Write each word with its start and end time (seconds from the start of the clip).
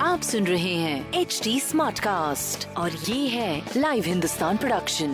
आप 0.00 0.20
सुन 0.22 0.44
रहे 0.44 0.74
हैं 0.74 1.12
एच 1.12 1.40
डी 1.44 1.60
स्मार्ट 1.60 1.98
कास्ट 1.98 2.76
और 2.76 2.90
ये 2.90 3.28
है 3.28 3.62
लाइव 3.76 4.04
हिंदुस्तान 4.06 4.56
प्रोडक्शन 4.56 5.10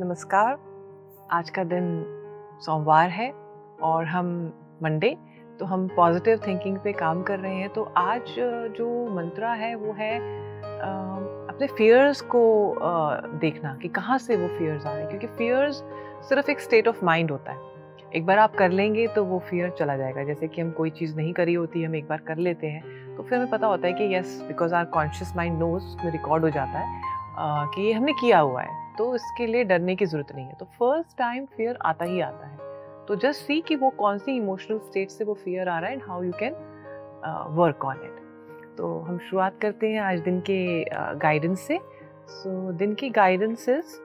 नमस्कार। 0.00 0.52
आज 1.32 1.50
का 1.50 1.64
दिन 1.64 2.04
सोमवार 2.60 3.10
है 3.10 3.32
और 3.82 4.04
हम 4.04 4.52
मंडे 4.82 5.16
तो 5.58 5.64
हम 5.64 5.88
पॉजिटिव 5.88 6.40
थिंकिंग 6.46 6.78
पे 6.78 6.92
काम 6.92 7.22
कर 7.22 7.38
रहे 7.38 7.54
हैं। 7.54 7.68
तो 7.68 7.82
आज 7.82 8.20
जो 8.78 9.14
मंत्रा 9.16 9.52
है 9.52 9.74
वो 9.74 9.92
है 9.92 10.45
अपने 11.56 11.66
फियर्स 11.66 12.20
को 12.20 12.40
देखना 13.40 13.74
कि 13.82 13.88
कहाँ 13.88 14.16
से 14.18 14.36
वो 14.36 14.48
फियर्स 14.48 14.86
आ 14.86 14.92
रहे 14.92 15.00
हैं। 15.00 15.08
क्योंकि 15.08 15.26
फियर्स 15.36 15.76
सिर्फ़ 16.28 16.50
एक 16.50 16.60
स्टेट 16.60 16.88
ऑफ़ 16.88 17.04
माइंड 17.04 17.30
होता 17.30 17.52
है। 17.52 17.74
एक 18.16 18.26
बार 18.26 18.38
आप 18.38 18.54
कर 18.56 18.70
लेंगे 18.70 19.06
तो 19.06 19.24
वो 19.24 19.38
फियर 19.48 19.70
चला 19.70 19.96
जाएगा। 19.96 20.24
जैसे 20.24 20.48
कि 20.48 20.60
हम 20.60 20.70
कोई 20.70 20.90
चीज़ 20.90 21.16
नहीं 21.16 21.32
करी 21.32 21.54
होती 21.54 21.82
हम 21.84 21.94
एक 21.96 22.08
बार 22.08 22.18
कर 22.18 22.36
लेते 22.38 22.66
हैं 22.66 22.82
तो 23.16 23.22
फिर 23.22 23.38
हमें 23.38 23.50
पता 23.50 23.66
होता 23.66 23.86
है 23.86 23.92
कि 23.92 24.14
yes 24.14 24.40
because 24.48 24.74
our 24.74 24.84
conscious 24.84 25.32
mind 25.36 25.58
knows 25.58 25.84
उसमें 25.84 26.10
रिकॉर्ड 26.12 26.44
हो 26.44 26.50
जाता 26.50 26.78
है 26.78 27.00
अ, 27.36 27.70
कि 27.74 27.82
ये 27.82 27.92
हमने 27.92 28.12
किया 28.12 28.38
हुआ 28.38 28.62
है। 28.62 28.94
तो 28.98 29.14
इसके 29.14 29.46
लिए 29.46 29.64
डरने 29.64 29.96
की 29.96 30.06
ज़रूरत 30.06 30.34
नहीं 30.34 30.46
है। 30.46 30.54
तो 30.60 30.64
फ़र्स्ट 30.78 31.16
टाइम 31.18 31.46
फियर 31.56 31.78
आता 31.84 32.04
ही 32.04 32.20
आता 32.20 32.46
है। 32.46 32.56
तो 33.08 33.16
जस्ट 33.16 33.46
सी 33.46 33.60
कि 33.60 33.76
वो 33.76 33.90
कौन 33.90 34.18
सी 34.18 34.36
इमोशनल 34.36 34.78
स्टेट 34.78 35.10
से 35.10 35.24
वो 35.24 35.34
फियर 35.34 35.68
आ 35.68 35.78
रहा 35.78 35.88
है 35.88 35.96
and 35.96 36.02
how 36.08 36.22
you 36.22 36.32
can 36.40 36.54
work 37.56 37.84
on 37.84 38.00
it 38.04 38.25
तो 38.78 38.98
हम 39.00 39.18
शुरुआत 39.18 39.58
करते 39.62 39.90
हैं 39.90 40.00
आज 40.00 40.18
दिन 40.20 40.40
के 40.40 40.84
गाइडेंस 41.18 41.60
से। 41.60 41.78
सो 42.28 42.72
दिन 42.72 42.94
की 42.94 43.10
guidance 43.10 43.68
is 43.68 43.96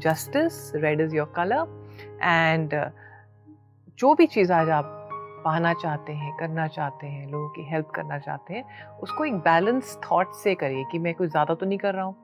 justice 0.00 0.72
red 0.74 1.00
is 1.00 1.16
your 1.16 1.32
colour 1.36 2.18
and 2.22 2.74
जो 3.98 4.14
भी 4.14 4.26
चीज़ 4.26 4.52
आज 4.52 4.70
आप 4.70 4.98
पाना 5.44 5.72
चाहते 5.74 6.12
हैं 6.12 6.36
करना 6.40 6.66
चाहते 6.68 7.06
हैं 7.06 7.26
लोगों 7.30 7.48
की 7.48 7.62
हेल्प 7.70 7.90
करना 7.94 8.18
चाहते 8.18 8.54
हैं 8.54 8.88
उसको 9.02 9.24
एक 9.24 9.34
बैलेंस 9.40 9.98
थॉट 10.04 10.34
से 10.34 10.54
करिए 10.54 10.84
कि 10.92 10.98
मैं 10.98 11.14
कुछ 11.14 11.30
ज़्यादा 11.30 11.54
तो 11.54 11.66
नहीं 11.66 11.78
कर 11.78 11.94
रहा 11.94 12.04
हूँ 12.04 12.16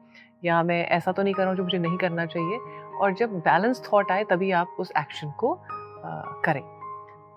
या 0.44 0.62
मैं 0.62 0.84
ऐसा 0.86 1.12
तो 1.12 1.22
नहीं 1.22 1.34
कर 1.34 1.42
रहा 1.42 1.50
हूँ 1.50 1.56
जो 1.56 1.64
मुझे 1.64 1.78
नहीं 1.78 1.96
करना 1.98 2.26
चाहिए 2.26 2.58
और 3.00 3.14
जब 3.14 3.38
बैलेंस 3.40 3.82
थॉट 3.92 4.10
आए 4.12 4.24
तभी 4.24 4.50
आप 4.52 4.76
उस 4.80 4.92
एक्शन 4.98 5.30
को 5.30 5.52
आ, 5.54 6.22
करें। 6.44 6.77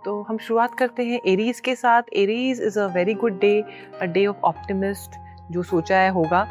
तो 0.05 0.21
हम 0.21 0.37
शुरुआत 0.37 0.73
करते 0.75 1.03
हैं 1.05 1.19
एरीज 1.27 1.59
के 1.59 1.75
साथ। 1.75 2.03
Aries 2.17 2.61
is 2.61 2.79
a 2.79 2.85
very 2.93 3.13
good 3.13 3.39
day 3.39 3.61
a 4.01 4.05
day 4.05 4.25
of 4.27 4.37
optimist 4.43 5.19
जो 5.51 5.63
सोचा 5.63 5.97
है 5.97 6.09
होगा। 6.11 6.45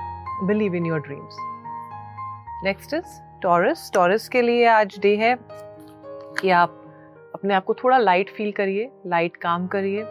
Believe 0.47 0.75
in 0.75 0.87
your 0.87 1.01
dreams 1.01 1.37
next 2.65 2.95
is 2.95 3.19
Taurus 3.42 3.91
Taurus 3.95 4.29
के 4.29 4.42
लिए 4.42 4.67
आज 4.67 4.98
डे 5.03 5.15
है 5.17 5.34
कि 6.41 6.51
आप 6.51 6.77
अपने 7.35 7.55
आप 7.55 7.64
को 7.64 7.74
थोड़ा 7.74 7.98
लाइट 7.98 8.30
फील 8.36 8.52
करिए 8.52 8.91
लाइट 9.07 9.36
काम 9.36 9.67
करिए 9.67 10.03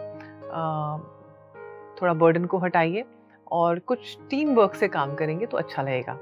थोड़ा 2.00 2.12
बर्डन 2.14 2.44
को 2.44 2.58
हटाइए 2.58 3.04
और 3.52 3.78
कुछ 3.78 4.16
टीम 4.30 4.54
वर्क 4.54 4.74
से 4.74 4.88
काम 4.88 5.14
करेंगे 5.14 5.46
तो 5.46 5.56
अच्छा 5.56 5.82
लगेगा। 5.82 6.18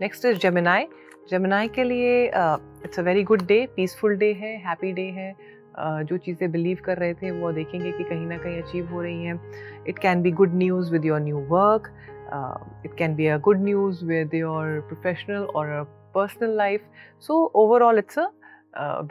नेक्स्ट 0.00 0.24
इज़ 0.24 0.38
जमेनाई 0.38 0.86
जमेनाई 1.30 1.68
के 1.68 1.84
लिए 1.84 2.24
it's 2.26 2.98
a 2.98 3.02
very 3.02 3.22
good 3.22 3.42
day 3.46 3.66
peaceful 3.76 4.16
day 4.16 4.32
है 4.32 4.56
हैप्पी 4.66 4.92
डे 4.92 5.06
है। 5.16 5.32
जो 5.76 6.16
चीज़ें 6.16 6.50
बिलीव 6.52 6.78
कर 6.84 6.98
रहे 6.98 7.14
थे, 7.14 7.30
वो 7.30 7.52
देखेंगे 7.52 7.92
कि 7.92 8.04
कहीं 8.04 8.26
ना 8.26 8.38
कहीं 8.38 8.62
अचीव 8.62 8.88
हो 8.92 9.02
रही 9.02 9.24
हैं। 9.24 9.84
It 9.88 9.98
can 9.98 10.22
be 10.22 10.30
good 10.32 10.54
news 10.54 10.92
with 10.92 11.04
your 11.04 11.20
new 11.20 11.38
work 11.50 11.92
it 12.86 12.94
can 12.98 13.14
be 13.16 13.26
a 13.26 13.36
good 13.38 13.62
news 13.64 14.04
with 14.04 14.34
your 14.34 14.80
professional 14.88 15.44
और 15.56 15.82
personal 16.14 16.56
life 16.56 16.84
so 17.26 17.44
overall 17.56 17.98
it's 17.98 18.18
a 18.18 18.30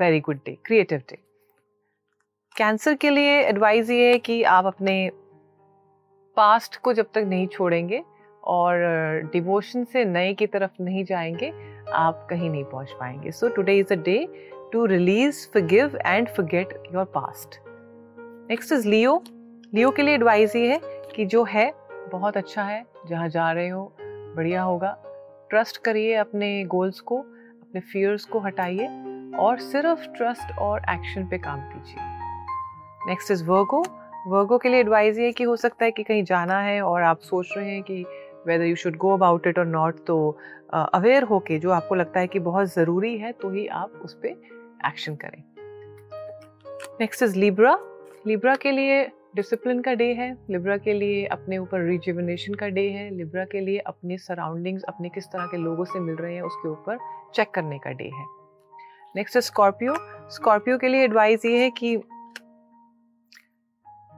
very 0.02 0.20
good 0.20 0.40
day 0.46 0.58
creative 0.66 1.02
day 1.10 1.18
Cancer 2.56 2.94
के 2.96 3.10
लिए 3.10 3.40
advise 3.40 3.92
ये 3.92 4.12
है 4.12 4.20
कि 4.20 4.42
आप 4.44 4.66
अपने 4.66 5.10
past 6.38 6.78
को 6.82 6.94
जब 6.94 7.06
तक 7.14 7.26
नहीं 7.28 7.48
छोड़ेंगे 7.48 8.04
और 8.44 8.80
डिवोशन 9.34 9.84
से 9.84 10.04
नए 10.06 10.34
की 10.34 10.48
तरफ़ 10.48 10.82
नहीं 10.82 11.04
जाएँगे, 11.06 11.52
आप 11.94 12.28
कहीं 12.30 12.50
नहीं 12.50 12.64
पहुँच 12.64 12.92
पाएँगे। 13.00 13.32
So 13.32 13.48
today 13.50 13.78
is 13.80 13.94
a 13.94 13.96
day 13.96 14.18
to 14.72 14.86
release 14.86 15.48
forgive 15.48 15.98
and 16.06 16.28
forget 16.28 16.84
your 16.94 17.06
past 17.06 17.60
next 18.50 18.72
is 18.72 18.88
Leo 18.88 19.24
Leo 19.76 19.92
के 19.92 20.02
लिए 20.02 20.16
एडवाइस 20.16 20.56
ये 20.56 20.72
है 20.72 20.80
कि 21.16 21.26
जो 21.26 21.44
है, 21.44 21.74
बहुत 22.12 22.38
अच्छा 22.38 22.64
है, 22.64 22.86
जहाँ 23.08 23.30
जा 23.30 23.52
रहे 23.52 23.68
हो, 23.68 23.94
बढ़िया 24.02 24.62
होगा। 24.62 24.98
ट्रस्ट 25.50 25.78
करिए 25.78 26.14
अपने 26.16 26.64
गोल्स 26.64 27.00
को, 27.00 27.18
अपने 27.18 27.82
फियर्स 27.82 28.26
को 28.26 28.40
हटाइए 28.40 28.88
और 29.40 29.60
सिर्फ़ 29.60 30.08
ट्रस्ट 30.08 30.58
और 30.60 30.82
एक्शन 30.90 31.28
पे 31.28 31.38
काम 31.38 31.62
कीजिए। 31.62 31.98
नेक्स्ट 33.08 33.32
इज़ 33.32 33.44
वर्गो 33.44 33.84
वर्गो 34.28 34.58
के 34.58 34.70
लिए 34.70 34.80
एडवाइस 34.80 35.20
ये 35.20 35.32
कि 35.32 35.44
हो 35.44 35.56
सकता 35.56 35.86
है 35.86 35.92
कि 35.92 36.04
कहीं 36.04 36.24
जाना 36.24 36.60
है 36.60 36.82
और 36.82 37.02
आप 37.02 37.20
सोच 37.20 37.54
रहे 37.58 37.70
हैं 37.70 37.84
कि 37.84 38.06
whether 38.48 38.66
you 38.66 38.76
should 38.76 38.96
go 38.98 39.14
about 39.14 39.48
it 39.48 39.60
or 39.60 39.66
not 39.66 40.06
तो 40.08 40.38
अवेयर 40.74 41.24
uh, 41.24 41.30
होके 41.30 41.60
जो 41.60 41.72
आपको 41.72 41.96
लगता 41.96 42.20
है 42.20 42.28
कि 42.28 42.40
बहुत 42.40 42.74
ज़रूरी 42.74 43.18
है 43.18 43.32
तो 43.32 43.50
ही 43.50 43.68
आप 43.68 44.02
उस 44.06 44.14
पर 44.14 44.28
एक्शन 44.88 45.16
करें। 45.16 45.44
नेक्स्ट 47.00 47.24
इज़ 47.24 47.38
लिब्रा 47.38 47.78
लिब्रा 48.28 48.56
के 48.56 48.72
लिए 48.72 49.06
डिसिप्लिन 49.36 49.82
का 49.82 49.94
डे 49.94 50.06
है 50.14 50.32
लिब्रा 50.50 50.78
के 50.78 50.94
लिए 50.94 51.26
अपने 51.26 51.58
ऊपर 51.58 51.82
रिजुविनेशन 51.82 52.54
का 52.54 52.68
डे 52.68 52.88
है 52.90 53.10
लिब्रा 53.10 53.44
के 53.46 53.60
लिए 53.60 53.78
अपने 53.88 54.18
सराउंडिंग्स 54.18 54.84
अपने 54.84 55.10
किस 55.10 55.26
तरह 55.26 55.46
के 55.46 55.58
लोगों 55.58 55.86
से 55.86 56.00
मिल 56.00 56.16
रहे 56.16 56.36
हैं 56.36 56.42
उसके 56.42 56.70
ऊपर 56.70 56.98
चेक 57.36 57.52
करने 57.52 57.78
का 57.78 57.92
डे 57.92 58.10
है। 58.16 58.26
नेक्स्ट 59.16 59.38
स्कॉर्पियो 59.38 59.96
स्कॉर्पियो 60.32 60.78
के 60.78 60.88
लिए 60.88 61.04
एडवाइस 61.04 61.46
ये 61.46 61.58
है 61.64 61.70
कि 61.70 61.96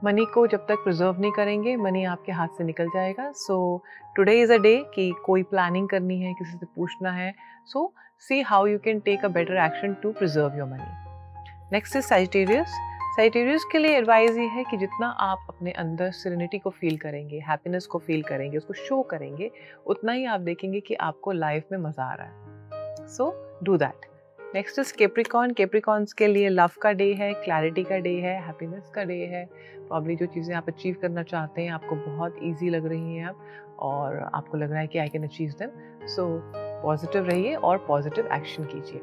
मनी 0.04 0.24
को 0.24 0.46
जब 0.46 0.66
तक 0.66 0.82
प्रिजर्व 0.84 1.20
नहीं 1.20 1.32
करेंगे 1.32 1.76
मनी 1.76 2.04
आपके 2.04 2.32
हाथ 2.32 2.48
से 2.58 2.64
निकल 2.64 2.88
जाएगा। 2.88 3.30
So 3.36 3.82
today 4.16 4.40
is 4.42 4.52
a 4.52 4.56
day 4.58 4.76
कि 4.94 5.10
कोई 5.26 5.42
प्लानिंग 5.42 5.88
करनी 5.88 6.20
है, 6.20 6.32
किसी 6.34 6.58
से 6.58 6.66
पूछना 6.66 7.12
है। 7.12 7.34
So 7.66 7.92
see 8.28 8.40
how 8.42 8.66
you 8.66 8.78
can 8.78 9.00
take 9.00 9.24
a 9.24 9.28
better 9.28 9.64
action 9.64 9.94
to 10.02 10.12
preserve 10.12 10.58
your 10.58 10.68
money 10.68 11.72
next 11.72 11.96
is 11.96 12.04
Sagittarius 12.04 12.78
Sagittarius 13.16 13.64
के 13.72 13.78
लिए 13.78 13.96
एडवाइस 13.98 14.36
ये 14.36 14.46
है 14.46 14.64
कि 14.64 14.76
जितना 14.76 15.06
आप 15.20 15.46
अपने 15.48 15.70
अंदर 15.72 16.10
सिरेनिटी 16.10 16.58
को 16.58 16.70
फील 16.70 16.96
करेंगे 16.96 17.38
हैप्पीनेस 17.48 17.86
को 17.86 17.98
फील 17.98 18.22
करेंगे, 18.22 18.56
उसको 18.56 18.74
शो 18.74 19.02
करेंगे, 19.02 19.50
उतना 19.86 20.12
ही 20.12 20.24
आप 20.24 20.40
देखेंगे 20.40 20.80
कि 20.80 20.94
आपको 20.94 21.32
लाइफ 21.32 21.66
में 21.72 21.78
मज़ा 21.78 22.04
आ 22.04 22.14
रहा 22.14 22.26
है। 22.26 23.08
So 23.08 23.32
do 23.62 23.76
that 23.76 24.06
next 24.54 24.78
is 24.78 24.92
Capricorn 24.98 25.52
Capricorns 25.52 26.12
के 26.12 26.26
लिए 26.26 26.48
लव 26.48 26.70
का 26.82 26.90
डे 26.92 27.12
है 27.14 27.32
क्लैरिटी 27.34 27.82
का 27.82 27.98
डे 27.98 28.14
है 28.20 28.34
हैप्पीनेस 28.46 28.90
का 28.94 29.04
डे 29.04 29.18
है. 29.32 29.44
प्रॉब्ली 29.88 30.16
जो 30.16 30.26
चीज़ें 30.26 30.54
आप 30.56 30.68
अचीव 30.68 30.96
करना 31.02 31.22
चाहते 31.22 31.62
हैं, 31.62 31.70
आपको 31.70 31.96
बहुत 31.96 32.36
ईजी 32.42 32.70
लग 32.70 32.86
रही 32.86 33.16
हैं 33.16 33.26
आप 33.26 33.76
और 33.78 34.18
आपको 34.34 34.58
लग 34.58 34.70
रहा 34.70 34.80
है 34.80 34.86
कि 34.86 34.98
I 34.98 35.08
can 35.08 35.24
achieve 35.24 35.50
them 35.58 36.06
so 36.06 36.26
positive 36.54 37.26
रहिए 37.26 37.54
और 37.54 37.78
पॉजिटिव 37.88 38.28
एक्शन 38.32 38.64
कीजिए. 38.64 39.00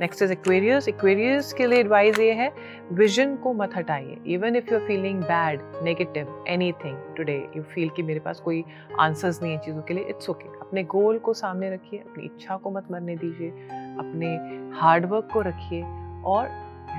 नेक्स्ट 0.00 0.22
इज़ 0.22 0.32
एक्वेरियस 0.32 0.88
एक्वेरियस 0.88 1.52
के 1.52 1.66
लिए 1.66 1.78
एडवाइस 1.80 2.18
ये 2.18 2.32
है 2.32 2.50
विजन 2.92 3.36
को 3.36 3.52
मत 3.52 3.76
हटाइए. 3.76 4.18
Even 4.26 4.56
if 4.56 4.72
you 4.72 4.78
are 4.78 4.86
feeling 4.86 5.22
bad 5.22 5.60
negative 5.84 6.44
anything 6.84 6.96
today 7.16 7.36
you 7.56 7.62
feel 7.62 7.90
कि 7.96 8.02
मेरे 8.02 8.20
पास 8.20 8.40
कोई 8.40 8.64
आंसर्स 9.00 9.42
नहीं 9.42 9.52
है 9.52 9.58
चीज़ों 9.58 9.82
के 9.82 9.94
लिए 9.94 10.04
इट्स 10.04 10.30
ओके 10.30 10.48
okay. 10.48 10.60
अपने 10.60 10.84
गोल 10.84 11.18
को 11.18 11.34
सामने 11.34 11.70
रखिए, 11.70 12.00
अपनी 12.00 12.24
इच्छा 12.24 12.56
को 12.56 12.70
मत 12.70 12.90
मरने 12.90 13.16
दीजिए. 13.16 13.82
अपने 13.98 14.36
हार्डवर्क 14.80 15.28
को 15.32 15.40
रखिए 15.40 15.82
और 16.24 16.48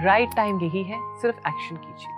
राइट 0.03 0.36
टाइम 0.36 0.59
यही 0.62 0.83
है, 0.83 1.00
सिर्फ़ 1.21 1.38
एक्शन 1.38 1.75
कीजिए। 1.75 2.13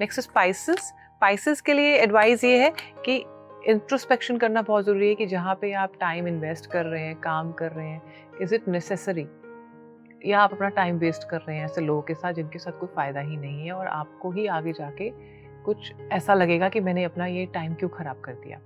नेक्स्ट 0.00 0.20
स्पाइसेस 0.20 0.78
स्पाइसेस 0.78 1.60
के 1.60 1.72
लिए 1.72 1.96
एडवाइस 1.96 2.44
ये 2.44 2.62
है 2.62 2.72
कि 3.04 3.16
इंट्रोस्पेक्शन 3.68 4.36
करना 4.36 4.62
बहुत 4.62 4.84
ज़रूरी 4.84 5.08
है 5.08 5.14
कि 5.14 5.26
जहाँ 5.26 5.54
पे 5.54 5.72
आप 5.72 5.92
टाइम 6.00 6.28
इन्वेस्ट 6.28 6.70
कर 6.70 6.84
रहे 6.84 7.02
हैं, 7.02 7.14
काम 7.16 7.52
कर 7.52 7.72
रहे 7.72 7.88
हैं 7.88 8.02
इज़ 8.42 8.54
इट 8.54 8.68
नेसेसरी 8.68 9.26
या 10.26 10.40
आप 10.40 10.52
अपना 10.52 10.68
टाइम 10.68 10.96
वेस्ट 10.96 11.28
कर 11.28 11.40
रहे 11.40 11.56
हैं 11.56 11.64
ऐसे 11.64 11.80
लोगों 11.80 12.02
के 12.02 12.14
साथ 12.14 12.32
जिनके 12.32 12.58
साथ 12.58 12.72
कोई 12.72 12.88
फ़ायदा 12.96 13.20
ही 13.20 13.36
नहीं 13.36 13.66
है 13.66 13.72
और 13.72 13.86
आपको 13.86 14.30
ही 14.30 14.46
आगे 14.46 14.72
जाके 14.72 15.10
कुछ 15.66 15.92
ऐसा 16.12 16.34
लगेगा 16.34 16.68
कि 16.68 16.80
मैंने 16.80 17.04
अपना 17.04 17.26
ये 17.26 17.46
टाइम 17.46 17.74
क्यों 17.74 17.88
ख़राब 17.90 18.20
कर 18.20 18.32
दिया। 18.32 18.58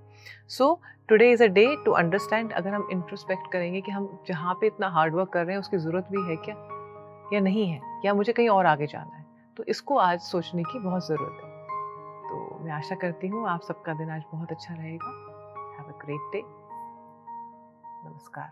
So 0.47 0.79
today 1.09 1.31
is 1.31 1.43
a 1.43 1.47
day 1.47 1.65
to 1.85 1.91
understand 1.91 2.51
अगर 2.51 2.73
हम 2.73 2.87
इंट्रोस्पेक्ट 2.91 3.51
करेंगे 3.51 3.81
कि 3.81 3.91
हम 3.91 4.23
जहाँ 4.27 4.53
पे 4.53 4.67
इतना 4.67 4.87
हार्ड 4.87 5.15
वर्क 5.15 5.29
कर 5.29 5.45
रहे 5.45 5.51
हैं, 5.51 5.59
उसकी 5.59 5.77
ज़रूरत 5.77 6.07
भी 6.11 6.29
है 6.29 6.35
क्या? 6.35 6.55
या 7.33 7.39
नहीं 7.39 7.67
है? 7.67 7.81
या 8.05 8.13
मुझे 8.13 8.33
कहीं 8.33 8.49
और 8.49 8.65
आगे 8.65 8.87
जाना 8.87 9.17
है? 9.17 9.25
तो 9.57 9.63
इसको 9.63 9.97
आज 9.97 10.19
सोचने 10.19 10.63
की 10.63 10.79
बहुत 10.79 11.07
ज़रूरत 11.07 11.43
है। 11.43 11.49
तो 12.29 12.59
मैं 12.63 12.71
आशा 12.71 12.95
करती 12.95 13.27
हूँ 13.27 13.47
आप 13.49 13.61
सबका 13.61 13.93
दिन 13.93 14.09
आज 14.09 14.23
बहुत 14.33 14.51
अच्छा 14.51 14.73
रहेगा। 14.73 15.11
हैव 15.79 15.93
अ 15.93 15.99
ग्रेट 16.05 16.31
डे 16.33 16.41
नमस्कार। 18.09 18.51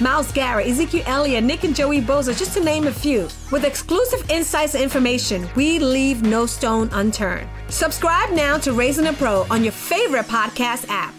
Miles 0.00 0.30
Garrett, 0.32 0.66
Ezekiel 0.66 1.02
Elliott, 1.06 1.44
Nick 1.44 1.64
and 1.64 1.74
Joey 1.74 2.00
Boza, 2.00 2.36
just 2.36 2.52
to 2.54 2.62
name 2.62 2.86
a 2.86 2.92
few. 2.92 3.28
With 3.50 3.64
exclusive 3.64 4.30
insights 4.30 4.74
and 4.74 4.82
information, 4.82 5.48
we 5.56 5.78
leave 5.78 6.22
no 6.22 6.46
stone 6.46 6.88
unturned. 6.92 7.48
Subscribe 7.68 8.30
now 8.30 8.58
to 8.58 8.72
Raising 8.72 9.06
a 9.06 9.12
Pro 9.12 9.46
on 9.50 9.64
your 9.64 9.72
favorite 9.72 10.26
podcast 10.26 10.86
app. 10.88 11.14